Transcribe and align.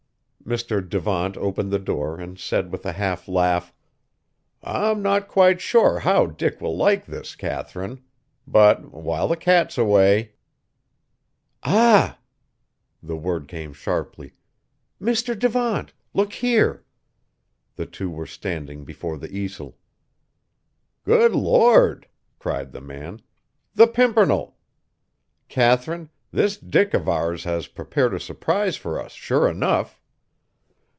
Mr. 0.43 0.81
Devant 0.89 1.37
opened 1.37 1.71
the 1.71 1.79
door 1.79 2.19
and 2.19 2.37
said 2.37 2.71
with 2.73 2.85
a 2.85 2.91
half 2.93 3.27
laugh, 3.27 3.71
"I'm 4.61 5.01
not 5.01 5.29
quite 5.29 5.61
sure 5.61 5.99
how 5.99 6.25
Dick 6.25 6.59
will 6.59 6.75
like 6.75 7.05
this, 7.05 7.35
Katharine. 7.35 8.01
But 8.45 8.91
while 8.91 9.29
the 9.29 9.37
cat's 9.37 9.77
away" 9.77 10.33
"Ah!" 11.63 12.17
The 13.03 13.15
word 13.15 13.47
came 13.47 13.71
sharply. 13.71 14.33
"Mr. 15.01 15.37
Devant, 15.37 15.93
look 16.13 16.33
here!" 16.33 16.83
The 17.75 17.85
two 17.85 18.09
were 18.09 18.25
standing 18.27 18.83
before 18.83 19.19
the 19.19 19.31
easel. 19.33 19.77
"Good 21.05 21.33
Lord!" 21.33 22.07
cried 22.39 22.71
the 22.73 22.81
man. 22.81 23.21
"The 23.75 23.87
Pimpernel! 23.87 24.57
Katharine, 25.47 26.09
this 26.31 26.57
Dick 26.57 26.93
of 26.93 27.07
ours 27.07 27.45
has 27.45 27.67
prepared 27.67 28.13
a 28.13 28.19
surprise 28.19 28.75
for 28.75 28.99
us 28.99 29.13
sure 29.13 29.47
enough!" 29.47 29.99